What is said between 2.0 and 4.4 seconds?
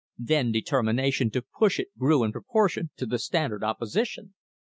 in proportion to the Standard opposition.